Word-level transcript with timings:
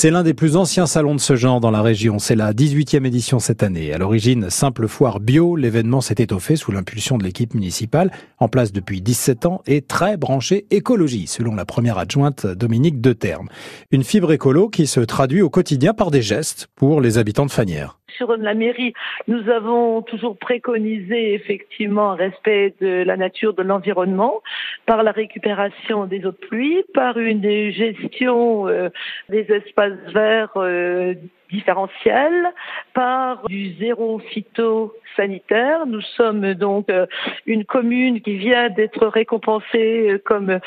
C'est 0.00 0.10
l'un 0.10 0.22
des 0.22 0.32
plus 0.32 0.56
anciens 0.56 0.86
salons 0.86 1.14
de 1.14 1.20
ce 1.20 1.36
genre 1.36 1.60
dans 1.60 1.70
la 1.70 1.82
région. 1.82 2.18
C'est 2.18 2.34
la 2.34 2.54
18e 2.54 3.04
édition 3.04 3.38
cette 3.38 3.62
année. 3.62 3.92
À 3.92 3.98
l'origine, 3.98 4.48
simple 4.48 4.88
foire 4.88 5.20
bio, 5.20 5.56
l'événement 5.56 6.00
s'est 6.00 6.14
étoffé 6.16 6.56
sous 6.56 6.72
l'impulsion 6.72 7.18
de 7.18 7.22
l'équipe 7.22 7.52
municipale, 7.52 8.10
en 8.38 8.48
place 8.48 8.72
depuis 8.72 9.02
17 9.02 9.44
ans 9.44 9.60
et 9.66 9.82
très 9.82 10.16
branché 10.16 10.66
écologie, 10.70 11.26
selon 11.26 11.54
la 11.54 11.66
première 11.66 11.98
adjointe 11.98 12.46
Dominique 12.46 13.02
Determe. 13.02 13.50
Une 13.90 14.02
fibre 14.02 14.32
écolo 14.32 14.70
qui 14.70 14.86
se 14.86 15.00
traduit 15.00 15.42
au 15.42 15.50
quotidien 15.50 15.92
par 15.92 16.10
des 16.10 16.22
gestes 16.22 16.68
pour 16.76 17.02
les 17.02 17.18
habitants 17.18 17.44
de 17.44 17.50
Fanière 17.50 17.99
sur 18.20 18.36
la 18.36 18.52
mairie, 18.52 18.92
nous 19.28 19.48
avons 19.48 20.02
toujours 20.02 20.36
préconisé 20.36 21.32
effectivement 21.32 22.10
un 22.10 22.16
respect 22.16 22.74
de 22.78 23.02
la 23.02 23.16
nature, 23.16 23.54
de 23.54 23.62
l'environnement, 23.62 24.42
par 24.84 25.02
la 25.02 25.10
récupération 25.10 26.04
des 26.04 26.18
eaux 26.26 26.32
de 26.32 26.46
pluie, 26.48 26.82
par 26.92 27.16
une 27.16 27.70
gestion 27.70 28.68
euh, 28.68 28.90
des 29.30 29.50
espaces 29.50 29.98
verts 30.12 30.52
euh, 30.56 31.14
différentiels, 31.50 32.52
par 32.92 33.46
du 33.46 33.72
zéro 33.78 34.18
phytosanitaire. 34.18 35.86
Nous 35.86 36.02
sommes 36.02 36.52
donc 36.52 36.90
euh, 36.90 37.06
une 37.46 37.64
commune 37.64 38.20
qui 38.20 38.36
vient 38.36 38.68
d'être 38.68 39.06
récompensée 39.06 40.20
comme 40.26 40.60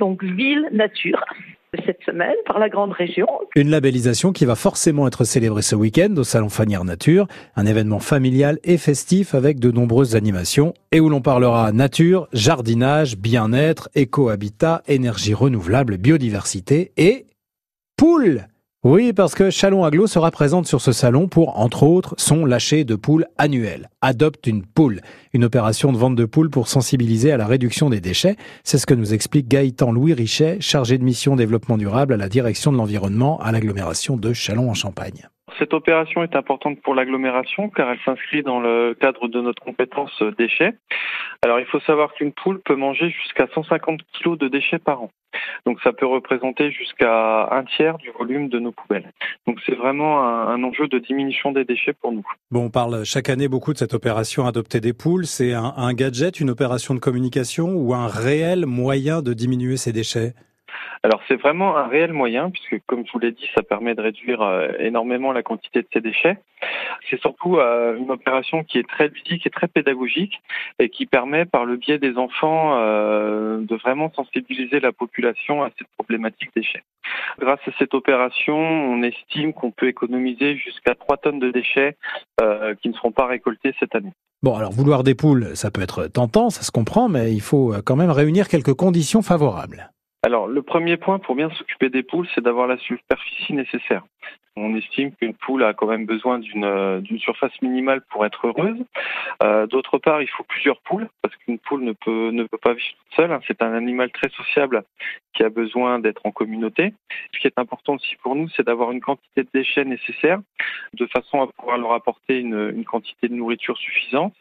donc 0.00 0.24
ville 0.24 0.68
nature 0.72 1.24
cette 1.84 2.02
semaine 2.04 2.34
par 2.46 2.58
la 2.58 2.68
grande 2.68 2.92
région. 2.92 3.26
Une 3.54 3.70
labellisation 3.70 4.32
qui 4.32 4.44
va 4.44 4.54
forcément 4.54 5.06
être 5.06 5.24
célébrée 5.24 5.62
ce 5.62 5.74
week-end 5.74 6.14
au 6.16 6.24
Salon 6.24 6.48
Fanière 6.48 6.84
Nature, 6.84 7.26
un 7.56 7.66
événement 7.66 7.98
familial 7.98 8.58
et 8.64 8.78
festif 8.78 9.34
avec 9.34 9.58
de 9.58 9.70
nombreuses 9.70 10.16
animations 10.16 10.74
et 10.92 11.00
où 11.00 11.08
l'on 11.08 11.20
parlera 11.20 11.72
nature, 11.72 12.28
jardinage, 12.32 13.16
bien-être, 13.16 13.88
éco-habitat, 13.94 14.82
énergie 14.86 15.34
renouvelable, 15.34 15.96
biodiversité 15.96 16.92
et 16.96 17.26
poules 17.96 18.46
oui, 18.88 19.12
parce 19.12 19.34
que 19.34 19.50
Chalon 19.50 19.82
Aglo 19.82 20.06
sera 20.06 20.30
présente 20.30 20.68
sur 20.68 20.80
ce 20.80 20.92
salon 20.92 21.26
pour, 21.26 21.58
entre 21.58 21.82
autres, 21.82 22.14
son 22.18 22.44
lâcher 22.44 22.84
de 22.84 22.94
poules 22.94 23.26
annuel. 23.36 23.90
Adopte 24.00 24.46
une 24.46 24.64
poule. 24.64 25.00
Une 25.32 25.42
opération 25.42 25.90
de 25.90 25.98
vente 25.98 26.14
de 26.14 26.24
poules 26.24 26.50
pour 26.50 26.68
sensibiliser 26.68 27.32
à 27.32 27.36
la 27.36 27.48
réduction 27.48 27.90
des 27.90 28.00
déchets. 28.00 28.36
C'est 28.62 28.78
ce 28.78 28.86
que 28.86 28.94
nous 28.94 29.12
explique 29.12 29.48
Gaëtan 29.48 29.90
Louis 29.90 30.12
Richet, 30.12 30.58
chargé 30.60 30.98
de 30.98 31.04
mission 31.04 31.34
développement 31.34 31.78
durable 31.78 32.14
à 32.14 32.16
la 32.16 32.28
direction 32.28 32.70
de 32.70 32.76
l'environnement 32.76 33.40
à 33.40 33.50
l'agglomération 33.50 34.16
de 34.16 34.32
Chalon 34.32 34.70
en 34.70 34.74
Champagne. 34.74 35.28
Cette 35.58 35.72
opération 35.72 36.22
est 36.22 36.36
importante 36.36 36.80
pour 36.82 36.94
l'agglomération 36.94 37.70
car 37.70 37.90
elle 37.90 37.98
s'inscrit 38.04 38.42
dans 38.42 38.60
le 38.60 38.94
cadre 39.00 39.28
de 39.28 39.40
notre 39.40 39.62
compétence 39.62 40.22
déchets. 40.38 40.74
Alors 41.42 41.60
il 41.60 41.66
faut 41.66 41.80
savoir 41.80 42.12
qu'une 42.14 42.32
poule 42.32 42.60
peut 42.60 42.76
manger 42.76 43.10
jusqu'à 43.10 43.46
150 43.54 44.00
kg 44.20 44.36
de 44.36 44.48
déchets 44.48 44.78
par 44.78 45.02
an. 45.02 45.10
Donc 45.64 45.80
ça 45.82 45.92
peut 45.92 46.06
représenter 46.06 46.70
jusqu'à 46.70 47.48
un 47.50 47.64
tiers 47.64 47.98
du 47.98 48.10
volume 48.10 48.48
de 48.48 48.58
nos 48.58 48.72
poubelles. 48.72 49.12
Donc 49.46 49.58
c'est 49.66 49.74
vraiment 49.74 50.22
un, 50.22 50.62
enjeu 50.62 50.88
de 50.88 50.98
diminution 50.98 51.52
des 51.52 51.64
déchets 51.64 51.92
pour 51.92 52.12
nous. 52.12 52.26
Bon, 52.50 52.66
on 52.66 52.70
parle 52.70 53.04
chaque 53.04 53.28
année 53.28 53.48
beaucoup 53.48 53.72
de 53.72 53.78
cette 53.78 53.94
opération 53.94 54.46
Adopter 54.46 54.80
des 54.80 54.92
poules. 54.92 55.26
C'est 55.26 55.52
un 55.52 55.92
gadget, 55.92 56.40
une 56.40 56.50
opération 56.50 56.94
de 56.94 57.00
communication 57.00 57.68
ou 57.74 57.94
un 57.94 58.08
réel 58.08 58.66
moyen 58.66 59.22
de 59.22 59.32
diminuer 59.32 59.76
ces 59.76 59.92
déchets? 59.92 60.34
Alors 61.02 61.20
c'est 61.28 61.36
vraiment 61.36 61.76
un 61.76 61.86
réel 61.86 62.12
moyen 62.12 62.50
puisque 62.50 62.84
comme 62.86 63.06
je 63.06 63.12
vous 63.12 63.18
l'ai 63.18 63.32
dit, 63.32 63.48
ça 63.54 63.62
permet 63.62 63.94
de 63.94 64.00
réduire 64.00 64.42
euh, 64.42 64.68
énormément 64.78 65.32
la 65.32 65.42
quantité 65.42 65.82
de 65.82 65.88
ces 65.92 66.00
déchets. 66.00 66.38
C'est 67.10 67.20
surtout 67.20 67.56
euh, 67.56 67.96
une 67.96 68.10
opération 68.10 68.64
qui 68.64 68.78
est 68.78 68.88
très 68.88 69.08
ludique 69.08 69.46
et 69.46 69.50
très 69.50 69.68
pédagogique 69.68 70.40
et 70.78 70.88
qui 70.88 71.06
permet 71.06 71.44
par 71.44 71.64
le 71.64 71.76
biais 71.76 71.98
des 71.98 72.16
enfants 72.16 72.76
euh, 72.78 73.58
de 73.60 73.76
vraiment 73.76 74.10
sensibiliser 74.14 74.80
la 74.80 74.92
population 74.92 75.62
à 75.62 75.70
cette 75.78 75.88
problématique 75.96 76.50
déchets. 76.54 76.82
Grâce 77.38 77.60
à 77.66 77.70
cette 77.78 77.94
opération, 77.94 78.56
on 78.56 79.02
estime 79.02 79.52
qu'on 79.52 79.70
peut 79.70 79.88
économiser 79.88 80.56
jusqu'à 80.56 80.94
3 80.94 81.18
tonnes 81.18 81.38
de 81.38 81.50
déchets 81.50 81.96
qui 82.82 82.88
ne 82.88 82.94
seront 82.94 83.12
pas 83.12 83.26
récoltés 83.26 83.74
cette 83.78 83.94
année. 83.94 84.12
Bon, 84.42 84.54
alors 84.56 84.72
vouloir 84.72 85.02
des 85.02 85.14
poules, 85.14 85.54
ça 85.54 85.70
peut 85.70 85.82
être 85.82 86.06
tentant, 86.08 86.50
ça 86.50 86.62
se 86.62 86.70
comprend, 86.70 87.08
mais 87.08 87.32
il 87.32 87.40
faut 87.40 87.74
quand 87.84 87.96
même 87.96 88.10
réunir 88.10 88.48
quelques 88.48 88.74
conditions 88.74 89.22
favorables. 89.22 89.90
Alors, 90.26 90.48
le 90.48 90.60
premier 90.60 90.96
point 90.96 91.20
pour 91.20 91.36
bien 91.36 91.50
s'occuper 91.50 91.88
des 91.88 92.02
poules, 92.02 92.26
c'est 92.34 92.40
d'avoir 92.40 92.66
la 92.66 92.78
superficie 92.78 93.52
nécessaire. 93.52 94.02
On 94.56 94.74
estime 94.74 95.12
qu'une 95.12 95.34
poule 95.34 95.62
a 95.62 95.72
quand 95.72 95.86
même 95.86 96.04
besoin 96.04 96.40
d'une 96.40 96.64
euh, 96.64 97.00
surface 97.18 97.52
minimale 97.62 98.00
pour 98.10 98.26
être 98.26 98.48
heureuse. 98.48 98.84
Euh, 99.44 99.68
d'autre 99.68 99.98
part, 99.98 100.22
il 100.22 100.28
faut 100.28 100.42
plusieurs 100.42 100.80
poules 100.80 101.08
parce 101.22 101.36
qu'une 101.36 101.60
poule 101.60 101.84
ne 101.84 101.92
peut 101.92 102.30
ne 102.32 102.42
peut 102.42 102.58
pas 102.58 102.72
vivre 102.72 102.88
toute 102.88 103.14
seule. 103.14 103.38
C'est 103.46 103.62
un 103.62 103.72
animal 103.72 104.10
très 104.10 104.28
sociable 104.30 104.82
qui 105.32 105.44
a 105.44 105.48
besoin 105.48 106.00
d'être 106.00 106.26
en 106.26 106.32
communauté. 106.32 106.92
Ce 107.32 107.38
qui 107.38 107.46
est 107.46 107.58
important 107.60 107.94
aussi 107.94 108.16
pour 108.16 108.34
nous, 108.34 108.48
c'est 108.48 108.66
d'avoir 108.66 108.90
une 108.90 109.00
quantité 109.00 109.44
de 109.44 109.48
déchets 109.54 109.84
nécessaire 109.84 110.40
de 110.94 111.06
façon 111.06 111.42
à 111.42 111.46
pouvoir 111.46 111.78
leur 111.78 111.92
apporter 111.92 112.38
une 112.40 112.84
quantité 112.84 113.28
de 113.28 113.34
nourriture 113.34 113.76
suffisante. 113.78 114.34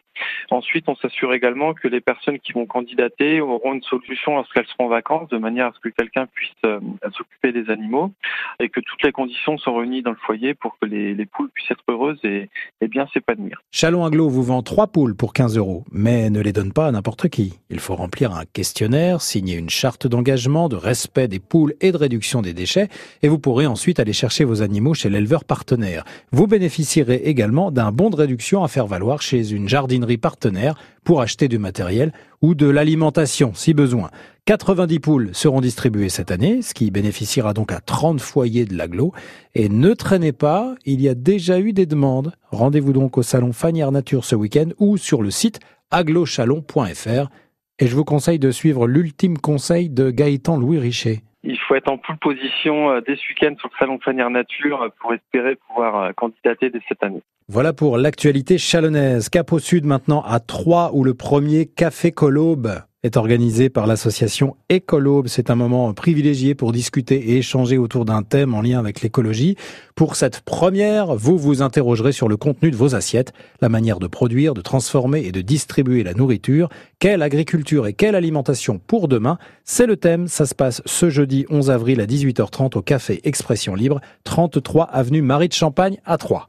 Ensuite, 0.51 0.87
on 0.87 0.95
s'assure 0.95 1.33
également 1.33 1.73
que 1.73 1.87
les 1.87 2.01
personnes 2.01 2.39
qui 2.39 2.53
vont 2.53 2.65
candidater 2.65 3.41
auront 3.41 3.73
une 3.73 3.81
solution 3.81 4.35
lorsqu'elles 4.35 4.67
seront 4.67 4.85
en 4.85 4.89
vacances, 4.89 5.29
de 5.29 5.37
manière 5.37 5.67
à 5.67 5.73
ce 5.73 5.79
que 5.79 5.89
quelqu'un 5.89 6.27
puisse 6.27 6.51
euh, 6.65 6.79
s'occuper 7.17 7.51
des 7.51 7.69
animaux 7.71 8.11
et 8.59 8.69
que 8.69 8.79
toutes 8.79 9.03
les 9.03 9.11
conditions 9.11 9.57
sont 9.57 9.75
réunies 9.75 10.01
dans 10.01 10.11
le 10.11 10.17
foyer 10.17 10.53
pour 10.53 10.77
que 10.79 10.85
les, 10.85 11.25
poules 11.25 11.49
puissent 11.49 11.71
être 11.71 11.83
heureuses 11.87 12.19
et, 12.23 12.49
bien 12.87 13.07
s'épanouir. 13.13 13.61
Chalon 13.71 14.05
Aglo 14.05 14.29
vous 14.29 14.43
vend 14.43 14.61
trois 14.61 14.87
poules 14.87 15.15
pour 15.15 15.33
15 15.33 15.57
euros, 15.57 15.83
mais 15.91 16.29
ne 16.29 16.39
les 16.39 16.53
donne 16.53 16.71
pas 16.71 16.87
à 16.87 16.91
n'importe 16.91 17.29
qui. 17.29 17.59
Il 17.69 17.79
faut 17.79 17.95
remplir 17.95 18.31
un 18.31 18.45
questionnaire, 18.45 19.21
signer 19.21 19.57
une 19.57 19.69
charte 19.69 20.05
d'engagement, 20.07 20.69
de 20.69 20.75
respect 20.75 21.27
des 21.27 21.39
poules 21.39 21.73
et 21.81 21.91
de 21.91 21.97
réduction 21.97 22.41
des 22.41 22.53
déchets, 22.53 22.87
et 23.23 23.27
vous 23.27 23.39
pourrez 23.39 23.65
ensuite 23.65 23.99
aller 23.99 24.13
chercher 24.13 24.45
vos 24.45 24.61
animaux 24.61 24.93
chez 24.93 25.09
l'éleveur 25.09 25.43
partenaire. 25.43 26.03
Vous 26.31 26.47
bénéficierez 26.47 27.21
également 27.25 27.71
d'un 27.71 27.91
bon 27.91 28.09
de 28.09 28.15
réduction 28.15 28.63
à 28.63 28.67
faire 28.67 28.87
valoir 28.87 29.21
chez 29.21 29.51
une 29.51 29.69
jardinerie 29.69 30.17
partenaires 30.17 30.75
pour 31.03 31.21
acheter 31.21 31.47
du 31.47 31.57
matériel 31.57 32.11
ou 32.41 32.55
de 32.55 32.67
l'alimentation 32.67 33.53
si 33.53 33.73
besoin. 33.73 34.09
90 34.45 34.99
poules 34.99 35.29
seront 35.33 35.61
distribuées 35.61 36.09
cette 36.09 36.29
année, 36.29 36.61
ce 36.61 36.75
qui 36.75 36.91
bénéficiera 36.91 37.53
donc 37.53 37.71
à 37.71 37.79
30 37.79 38.19
foyers 38.19 38.65
de 38.65 38.77
l'aglo. 38.77 39.11
Et 39.55 39.69
ne 39.69 39.93
traînez 39.93 40.33
pas, 40.33 40.75
il 40.85 41.01
y 41.01 41.09
a 41.09 41.15
déjà 41.15 41.59
eu 41.59 41.73
des 41.73 41.87
demandes. 41.87 42.31
Rendez-vous 42.51 42.93
donc 42.93 43.17
au 43.17 43.23
salon 43.23 43.53
Fanière 43.53 43.91
Nature 43.91 44.23
ce 44.23 44.35
week-end 44.35 44.69
ou 44.77 44.97
sur 44.97 45.23
le 45.23 45.31
site 45.31 45.59
aglochalon.fr. 45.89 47.29
Et 47.79 47.87
je 47.87 47.95
vous 47.95 48.05
conseille 48.05 48.39
de 48.39 48.51
suivre 48.51 48.87
l'ultime 48.87 49.37
conseil 49.37 49.89
de 49.89 50.11
Gaëtan 50.11 50.57
Louis 50.57 50.79
Richer. 50.79 51.23
Il 51.65 51.67
faut 51.69 51.75
être 51.75 51.89
en 51.89 51.97
pole 51.97 52.17
position 52.17 52.91
euh, 52.91 53.01
dès 53.01 53.15
ce 53.15 53.21
week-end 53.27 53.55
sur 53.57 53.69
le 53.71 53.77
salon 53.79 53.97
Fanière 53.99 54.29
Nature 54.29 54.83
euh, 54.83 54.89
pour 55.01 55.15
espérer 55.15 55.55
pouvoir 55.55 56.03
euh, 56.03 56.11
candidater 56.15 56.69
dès 56.69 56.79
cette 56.87 57.01
année. 57.01 57.23
Voilà 57.47 57.73
pour 57.73 57.97
l'actualité 57.97 58.59
chalonnaise. 58.59 59.29
Cap 59.29 59.51
au 59.51 59.57
sud 59.57 59.83
maintenant 59.83 60.21
à 60.21 60.39
Troyes 60.39 60.91
où 60.93 61.03
le 61.03 61.15
premier 61.15 61.65
Café 61.65 62.11
Colobe 62.11 62.83
est 63.05 63.17
organisé 63.17 63.69
par 63.69 63.85
l'association 63.85 64.55
Écolobe. 64.67 65.27
C'est 65.27 65.51
un 65.51 65.55
moment 65.55 65.93
privilégié 65.93 66.55
pour 66.55 66.71
discuter 66.71 67.15
et 67.15 67.37
échanger 67.37 67.77
autour 67.77 68.03
d'un 68.03 68.23
thème 68.23 68.55
en 68.55 68.61
lien 68.61 68.79
avec 68.79 69.01
l'écologie. 69.01 69.55
Pour 69.93 70.15
cette 70.15 70.41
première, 70.41 71.15
vous 71.15 71.37
vous 71.37 71.61
interrogerez 71.61 72.11
sur 72.11 72.27
le 72.27 72.35
contenu 72.35 72.71
de 72.71 72.75
vos 72.75 72.95
assiettes, 72.95 73.31
la 73.61 73.69
manière 73.69 73.99
de 73.99 74.07
produire, 74.07 74.55
de 74.55 74.61
transformer 74.61 75.23
et 75.23 75.31
de 75.31 75.41
distribuer 75.41 76.03
la 76.03 76.15
nourriture. 76.15 76.67
Quelle 76.99 77.21
agriculture 77.21 77.85
et 77.85 77.93
quelle 77.93 78.15
alimentation 78.15 78.79
pour 78.79 79.07
demain 79.07 79.37
C'est 79.63 79.85
le 79.85 79.97
thème. 79.97 80.27
Ça 80.27 80.47
se 80.47 80.55
passe 80.55 80.81
ce 80.85 81.09
jeudi 81.11 81.45
11 81.49 81.69
avril 81.69 82.01
à 82.01 82.07
18h30 82.07 82.77
au 82.77 82.81
Café 82.81 83.21
Expression 83.23 83.75
Libre, 83.75 84.01
33 84.23 84.85
avenue 84.85 85.21
Marie 85.21 85.47
de 85.49 85.53
Champagne 85.53 85.99
à 86.05 86.17
Troyes. 86.17 86.43